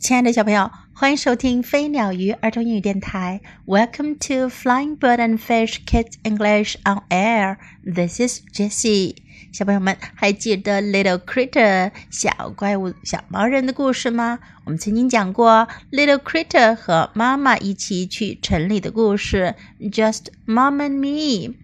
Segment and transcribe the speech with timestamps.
[0.00, 3.42] 亲爱的小朋友，欢迎收听飞鸟鱼儿童英语电台。
[3.66, 7.58] Welcome to Flying Bird and Fish Kids English on Air.
[7.84, 9.16] This is Jessie.
[9.52, 14.38] 小朋友们还记得 Little Critter 小怪物小毛人的故事吗？
[14.64, 21.54] 我们曾经讲过 Little Critter 和妈妈一起去城里的故事，Just Mom and Me。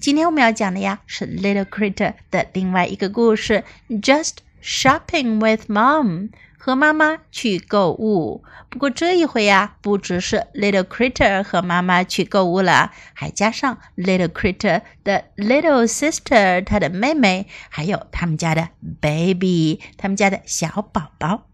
[0.00, 6.30] 今天我们要讲的呀是 Little Critter 的另外一个故事，Just Shopping with Mom。
[6.58, 18.70] 和妈妈去购物，不过这一回呀，不只是 Little Critter 和妈妈去购物了，还加上 Little Critter 的 Little Sister，她的妹妹，还有他们家的
[19.00, 21.48] Baby，他们家的小宝宝。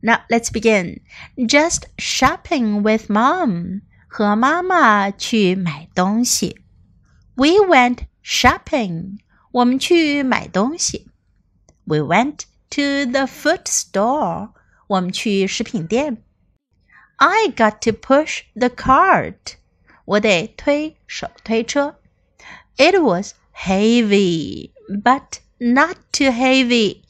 [0.00, 1.00] Now let's begin.
[1.36, 6.62] Just shopping with mom，和妈妈去买东西。
[7.34, 9.18] We went shopping，
[9.52, 11.08] 我们去买东西。
[11.84, 14.49] We went to the food store.
[14.87, 16.23] 我们去食品店。
[17.17, 19.55] I got to push the cart.
[20.05, 21.95] 我得推手推车。
[22.77, 27.03] It was heavy, but not too heavy.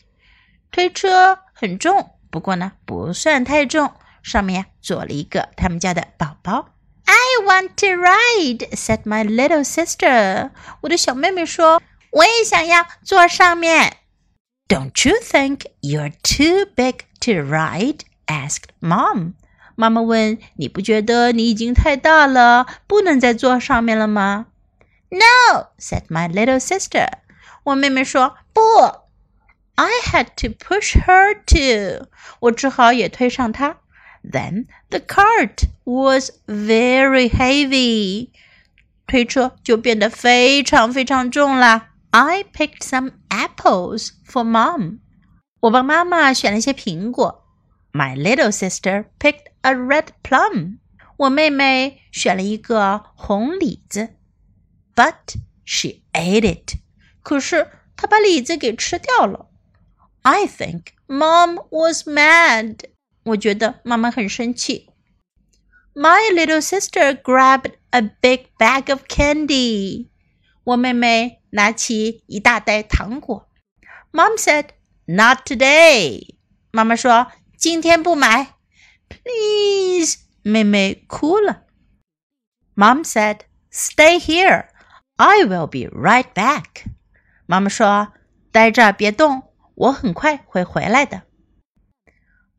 [0.72, 3.94] 推车很重，不过呢不算太重。
[4.22, 6.70] 上面呀坐了一个他们家的宝宝。
[7.06, 10.52] I want to ride, said my little sister.
[10.82, 13.98] 我的小妹妹说，我也想要坐上面。
[14.70, 18.04] don't you think you're too big to ride?
[18.28, 19.34] asked Mom.
[19.76, 24.48] 妈妈问：“你不觉得你已经太大了，不能再坐上面了吗？”
[25.10, 27.08] No, said my little sister.
[27.64, 28.62] 我妹妹说：“不。”
[29.76, 32.08] I had to push her too.
[32.40, 33.78] 我只好也推上她。
[34.24, 38.30] Then the cart was very heavy.
[39.06, 41.89] 推车就变得非常非常重啦。
[42.12, 45.00] I picked some apples for mom.
[45.60, 47.44] 我帮妈妈选了些苹果。
[47.92, 50.80] My little sister picked a red plum.
[51.18, 54.16] 我妹妹选了一个红李子。
[54.96, 56.76] But she ate it.
[57.24, 59.50] 可是她把李子给吃掉了。
[60.22, 62.80] I think mom was mad.
[63.24, 64.90] 我觉得妈妈很生气。
[65.94, 70.10] My little sister grabbed a big bag of candy.
[70.66, 73.49] 我妹妹 拿起一大袋糖果。
[74.13, 74.71] Mom said,
[75.07, 76.37] "Not today."
[76.71, 78.55] 妈妈说今天不买。
[79.09, 81.65] Please，妹妹哭了。
[82.75, 83.41] Mom said,
[83.71, 84.69] "Stay here.
[85.17, 86.87] I will be right back."
[87.47, 88.13] 妈妈说
[88.53, 91.23] 待这儿别动，我很快会回来的。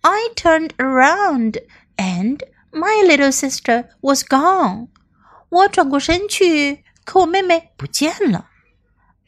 [0.01, 1.63] I turned around
[1.95, 2.39] and
[2.71, 4.89] my little sister was gone.
[5.49, 8.50] 我转过身去，可我妹妹不见了。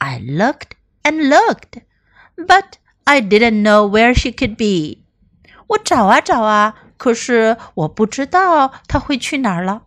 [0.03, 1.83] I looked and looked,
[2.37, 5.05] but I didn't know where she could be.
[5.69, 9.83] 我找啊找啊，可是我不知道她会去哪儿了。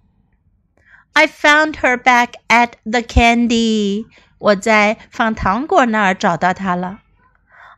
[1.14, 4.06] I found her back at the candy.
[4.38, 7.02] 我在放糖果那儿找到她了。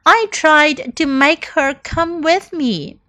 [0.03, 2.99] I tried to make her come with me.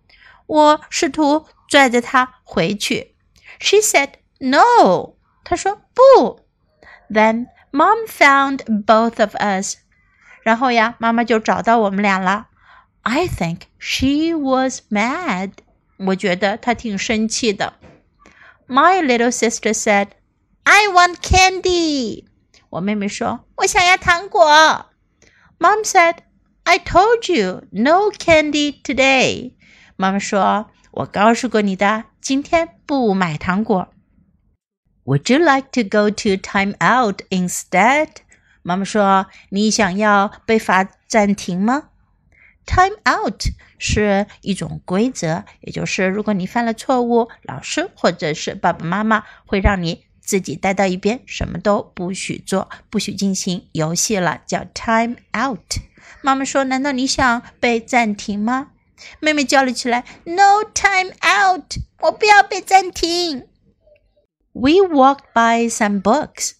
[0.47, 3.15] 我试图拽着她回去。
[3.59, 5.15] She said no.
[5.44, 6.41] 她说不。
[7.10, 9.77] then mom found both of us.
[10.43, 12.49] 然后呀，妈妈就找到我们俩了。
[13.03, 15.53] I think she was mad.
[15.99, 17.75] 我觉得她挺生气的。
[18.66, 20.09] My little sister said,
[20.65, 22.25] "I want candy."
[22.71, 24.87] 我妹妹说，我想要糖果。
[25.59, 26.16] Mom said,
[26.65, 29.53] "I told you no candy today."
[29.97, 33.88] 妈妈说，我告诉过你的，今天不买糖果。
[35.09, 38.09] Would you like to go to time out instead？
[38.62, 41.90] 妈妈说：“你想要被罚暂停吗
[42.68, 43.42] ？”Time out
[43.80, 55.80] 是一种规则，也就是如果你犯了错误，老师或者是爸爸妈妈会让你自己待到一边，什么都不许做，不许进行游戏了，叫 time out。
[56.22, 58.68] 妈妈说：“难道你想被暂停吗？”
[59.19, 61.78] 妹妹叫了起来：“No time out！
[62.01, 63.48] 我不要被暂停。”
[64.58, 66.52] We walked by some books.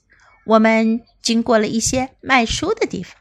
[0.47, 3.17] 我们经过了一些卖书的地方。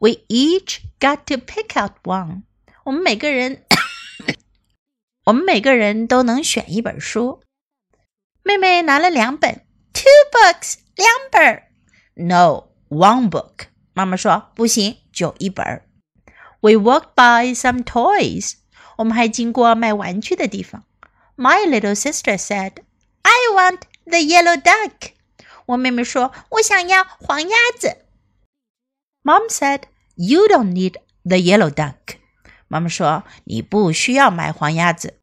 [0.00, 2.42] We each got to pick out one.
[2.84, 3.64] 我们每个人，
[5.24, 7.42] 我们每个人都能选一本书。
[8.42, 11.62] 妹妹拿了两本，two books，两本。
[12.14, 13.68] No, one book.
[13.92, 15.82] 妈妈说不行，就一本。
[16.60, 18.54] We walked by some toys.
[18.98, 20.84] 我们还经过卖玩具的地方。
[21.36, 22.74] My little sister said,
[23.22, 25.12] "I want the yellow duck.
[25.66, 27.98] 我妹妹说：“我想要黄鸭子。”
[29.24, 29.82] Mom said,
[30.16, 32.18] "You don't need the yellow duck."
[32.68, 35.20] 妈妈说：“你不需要买黄鸭子。”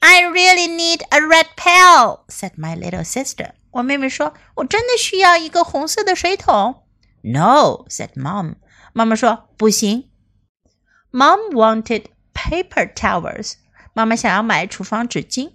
[0.00, 3.52] I really need a red pail," said my little sister.
[3.72, 6.82] 我妹妹说：“我真的需要一个红色的水桶。”
[7.22, 8.56] No, said Mom.
[8.92, 10.10] 妈妈说：“不行。”
[11.12, 13.54] Mom wanted paper towels.
[13.92, 15.52] 妈妈想要买厨房纸巾。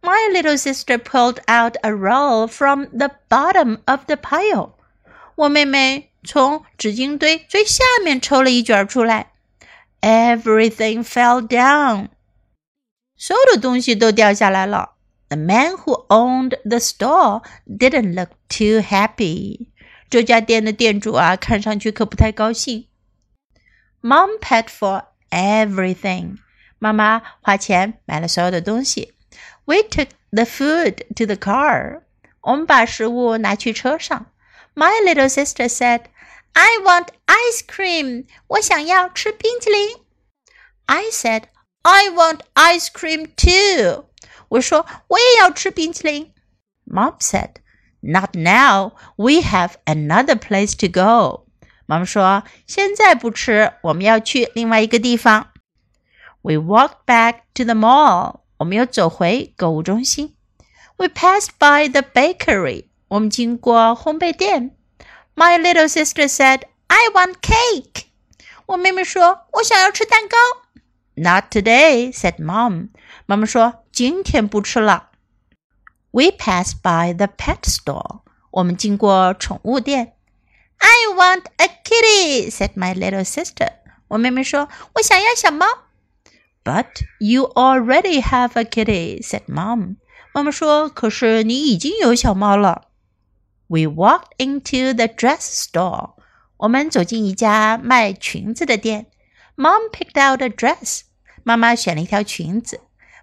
[0.00, 4.74] My little sister pulled out a roll from the bottom of the pile.
[5.36, 9.32] 我妹妹从纸巾堆最下面抽了一卷出来。
[10.02, 12.08] Everything fell down.
[13.16, 14.96] 所有的东西都掉下来了。
[15.28, 19.68] The man who owned the store didn't look too happy.
[20.10, 22.86] 这家店的店主啊，看上去可不太高兴。
[24.02, 26.36] Mom paid for everything.
[26.78, 29.14] 妈妈花钱买了所有的东西。
[29.68, 32.02] We took the food to the car.
[32.42, 34.26] 我们把食物拿去车上。
[34.74, 36.02] My little sister said,
[36.52, 39.96] "I want ice cream." 我想要吃冰淇淋。
[40.86, 41.44] I said,
[41.82, 44.06] I want ice cream too.
[44.48, 46.32] 我说我也要吃冰淇淋。
[46.86, 47.56] Mom said,
[48.00, 48.92] Not now.
[49.16, 51.46] We have another place to go.
[51.86, 55.52] 妈妈说现在不吃，我们要去另外一个地方。
[56.42, 58.37] We walked back to the mall.
[58.59, 60.35] 我们又走回购物中心。
[60.97, 62.85] We passed by the bakery.
[63.07, 64.75] 我们经过烘焙店。
[65.35, 68.03] My little sister said, "I want cake."
[68.65, 70.37] 我妹妹说，我想要吃蛋糕。
[71.15, 72.89] not today," said Mom.
[73.25, 75.09] 妈妈说：“今天不吃了。”
[76.11, 78.21] We passed by the pet store.
[78.51, 80.13] 我们经过宠物店。
[80.77, 83.73] I want a kitty," said my little sister.
[84.09, 85.65] 我妹妹说：“我想要小猫。”
[86.64, 89.96] But you already have a kitty," said Mom.
[90.32, 92.88] 妈妈说：“可是你已经有小猫了。”
[93.68, 96.14] We walked into the dress store.
[96.56, 99.06] 我们走进一家卖裙子的店。
[99.56, 101.02] Mom picked out a dress.
[101.42, 102.80] 妈妈选了一条裙子。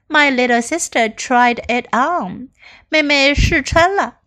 [0.07, 2.49] My little sister tried it on.
[2.89, 4.19] 妹妹试穿了。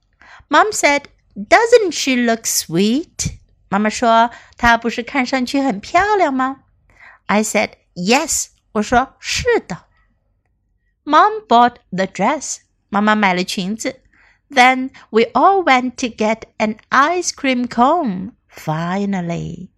[0.49, 1.02] Mom said,
[1.37, 3.38] "Doesn't she look sweet?"
[3.69, 6.62] 妈妈说，她不是看上去很漂亮吗？
[7.26, 9.86] I said, "Yes." 我说是的。
[11.04, 12.57] Mom bought the dress.
[12.89, 14.01] 妈妈买了裙子。
[14.50, 18.31] Then we all went to get an ice cream cone.
[18.51, 19.69] Finally.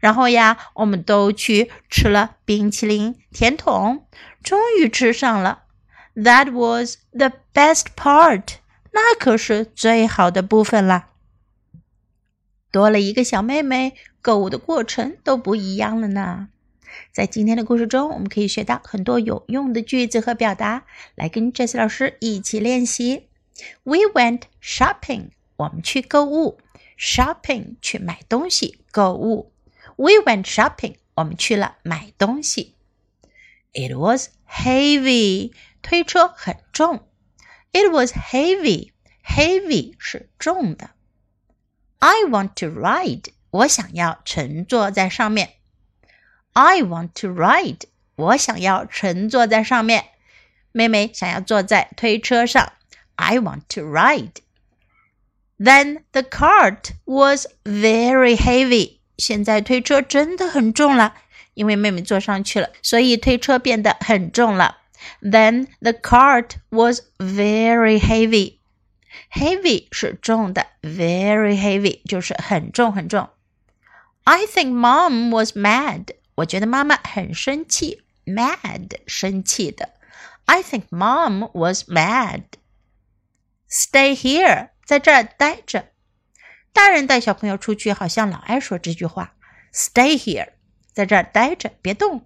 [0.00, 4.06] 然后呀，我们都去吃了冰淇淋甜筒，
[4.42, 5.64] 终于吃上了。
[6.14, 8.56] That was the best part，
[8.92, 11.08] 那可是最好的部分啦。
[12.70, 16.48] 多了一个小妹妹，购物的过程都不一样了呢。
[17.12, 23.28] 在今天的故事中，我们可以学到很多有用的句子和表达，来跟 Jesse 老师一起练习。
[23.82, 26.58] We went shopping，我们去购物
[26.98, 29.52] ，shopping 去买东西，购物。
[29.96, 30.96] We went shopping.
[31.14, 32.74] 我们去了买东西。
[33.72, 35.52] It was heavy.
[35.82, 37.06] 推车很重。
[37.72, 38.90] It was heavy.
[39.24, 40.90] Heavy 是重的。
[42.00, 43.26] I want to ride.
[43.50, 45.54] 我想要乘坐在上面。
[46.53, 47.81] I want to ride.
[48.15, 50.05] 我想要乘坐在上面。
[50.71, 52.73] 妹妹想要坐在推车上。
[53.15, 54.41] I want to ride.
[55.57, 58.99] Then the cart was very heavy.
[59.17, 61.15] 现在推车真的很重了，
[61.53, 64.77] 因为妹妹坐上去了，所以推车变得很重了。
[65.21, 68.59] Then the cart was very heavy.
[69.31, 73.29] Heavy 是重的，very heavy 就是很重很重。
[74.23, 76.13] I think mom was mad.
[76.35, 79.93] 我觉得妈妈很生气，mad 生气的。
[80.45, 82.43] I think mom was mad.
[83.69, 85.91] Stay here，在这儿待着。
[86.71, 90.53] 大人带小朋友出去，好像老爱说这句话：“Stay here，
[90.93, 92.25] 在这儿待着，别动。”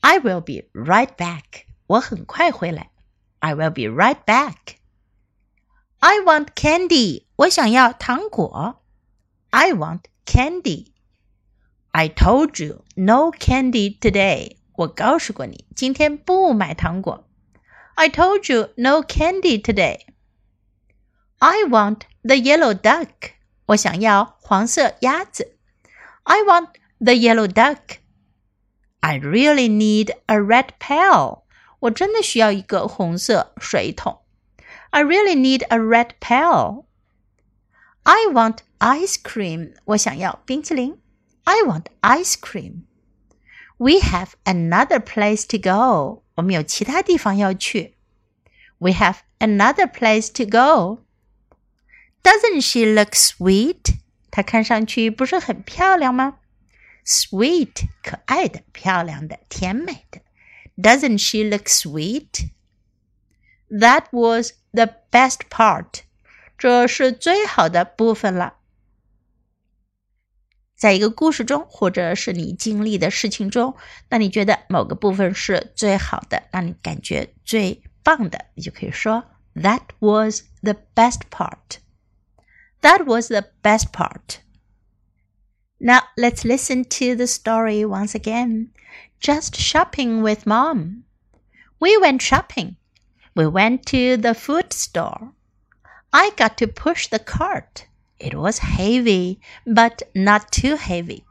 [0.00, 2.90] I will be right back，我很快回来。
[3.40, 8.84] I will be right back。I want candy，我想要糖果。
[9.50, 10.89] I want candy。
[11.92, 17.26] I told you no candy today，我告诉过你，今天不买糖果。
[17.94, 23.08] I told you no candy today。I want the yellow duck。
[23.66, 25.56] 我想要黄色鸭子。
[26.24, 27.98] I want the yellow duck.
[29.00, 31.42] I really need a red pail.
[31.80, 34.20] 我真的需要一个红色水桶。
[34.90, 36.84] I really need a red pail.
[38.02, 39.74] I want ice cream.
[39.84, 41.00] 我想要冰淇淋。
[41.44, 42.86] I want ice cream.
[43.78, 46.22] We have another place to go.
[46.34, 47.96] 我们有其他地方要去。
[48.78, 51.04] We have another place to go.
[52.22, 53.96] Doesn't she look sweet？
[54.30, 56.38] 她看上去不是很漂亮吗？
[57.04, 60.20] Sweet，可爱的、漂亮的、甜美的。
[60.76, 62.50] Doesn't she look sweet？
[63.70, 66.00] That was the best part.
[66.58, 68.54] 这是最好的部分了。
[70.80, 73.76] 在一个故事中，或者是你经历的事情中，
[74.10, 79.24] 那你觉得某个部分是最好的，让你感觉最棒的，你就可以说
[79.54, 81.78] That was the best part.
[82.82, 84.40] That was the best part.
[85.78, 88.68] Now let's listen to the story once again.
[89.18, 91.04] Just shopping with mom.
[91.78, 92.76] We went shopping.
[93.34, 95.32] We went to the food store.
[96.10, 97.86] I got to push the cart.
[98.23, 101.25] It was heavy, but not too heavy.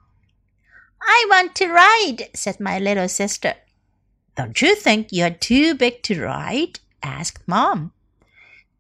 [1.00, 3.54] I want to ride, said my little sister.
[4.34, 6.80] Don't you think you're too big to ride?
[7.00, 7.92] asked Mom.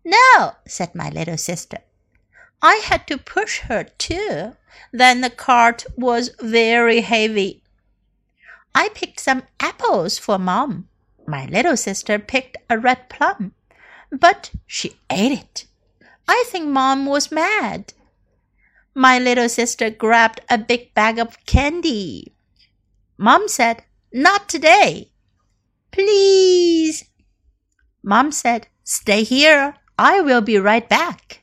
[0.04, 1.78] No, said my little sister.
[2.60, 4.56] I had to push her too.
[4.90, 7.62] Then the cart was very heavy.
[8.74, 10.88] I picked some apples for Mom.
[11.28, 13.52] My little sister picked a red plum,
[14.10, 15.66] but she ate it.
[16.26, 17.92] I think Mom was mad.
[18.94, 22.34] My little sister grabbed a big bag of candy.
[23.16, 25.12] Mom said, Not today.
[25.92, 27.04] Please.
[28.02, 29.76] Mom said, Stay here.
[29.98, 31.42] I will be right back.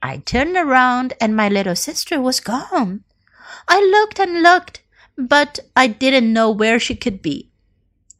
[0.00, 3.04] I turned around and my little sister was gone.
[3.66, 4.82] I looked and looked,
[5.16, 7.50] but I didn't know where she could be.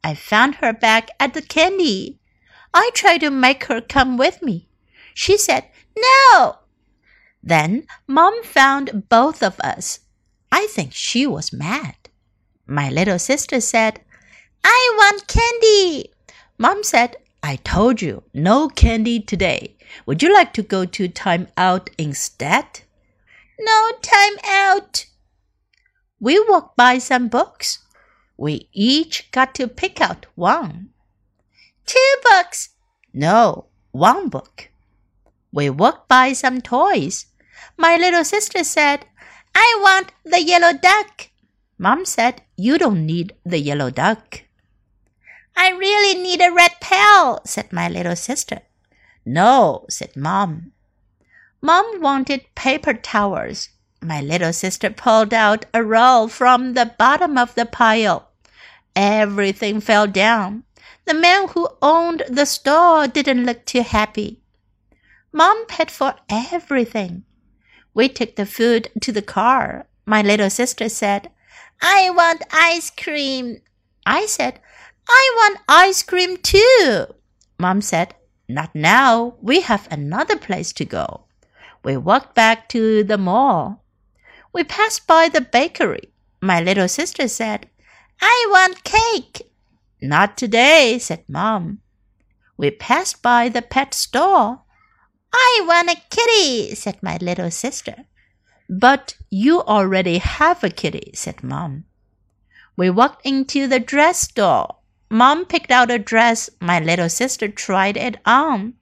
[0.02, 2.18] I found her back at the candy.
[2.74, 4.68] I tried to make her come with me.
[5.14, 5.64] She said,
[5.96, 6.56] no!
[7.42, 10.00] Then Mom found both of us.
[10.50, 11.94] I think she was mad.
[12.66, 14.00] My little sister said,
[14.64, 16.12] I want candy.
[16.58, 19.76] Mom said, I told you, no candy today.
[20.06, 22.80] Would you like to go to time out instead?
[23.58, 25.06] No time out.
[26.20, 27.78] We walked by some books.
[28.36, 30.90] We each got to pick out one.
[31.86, 32.70] Two books.
[33.14, 34.68] No, one book.
[35.52, 37.26] We walked by some toys.
[37.80, 39.06] My little sister said,
[39.54, 41.30] I want the yellow duck.
[41.78, 44.42] Mom said, You don't need the yellow duck.
[45.56, 48.62] I really need a red pail, said my little sister.
[49.24, 50.72] No, said Mom.
[51.62, 53.68] Mom wanted paper towels.
[54.02, 58.28] My little sister pulled out a roll from the bottom of the pile.
[58.96, 60.64] Everything fell down.
[61.04, 64.40] The man who owned the store didn't look too happy.
[65.32, 67.22] Mom paid for everything.
[67.94, 69.86] We took the food to the car.
[70.06, 71.30] My little sister said,
[71.80, 73.60] I want ice cream.
[74.06, 74.60] I said,
[75.08, 77.06] I want ice cream too.
[77.58, 78.14] Mom said,
[78.48, 79.34] Not now.
[79.40, 81.24] We have another place to go.
[81.84, 83.84] We walked back to the mall.
[84.52, 86.12] We passed by the bakery.
[86.40, 87.68] My little sister said,
[88.20, 89.42] I want cake.
[90.00, 91.80] Not today, said Mom.
[92.56, 94.62] We passed by the pet store.
[95.32, 98.04] I want a kitty, said my little sister.
[98.68, 101.84] But you already have a kitty, said Mom.
[102.76, 104.76] We walked into the dress store.
[105.10, 106.50] Mom picked out a dress.
[106.60, 108.74] My little sister tried it on.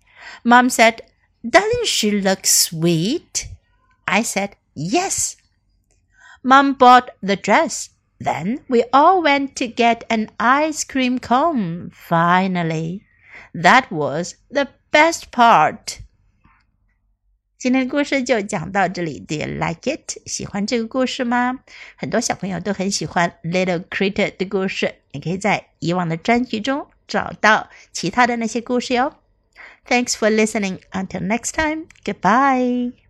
[0.45, 1.03] Mom said,
[1.49, 3.49] Doesn't she look sweet?
[4.09, 5.37] I said, Yes.
[6.43, 7.91] Mom bought the dress.
[8.19, 11.91] Then we all went to get an ice cream cone.
[11.91, 13.05] Finally,
[13.55, 16.01] that was the best part.
[17.59, 19.19] 今天的故事就讲到这里。
[19.19, 20.19] Do you like it？
[20.27, 21.61] 喜欢这个故事吗？
[21.97, 24.97] 很多小朋友都很喜欢 Little Critter 的故事。
[25.13, 29.15] 你可以在以往的专辑中找到其他的那些故事哟。
[29.89, 30.81] Thanks for listening.
[30.93, 31.87] Until next time.
[32.05, 33.06] Goodbye.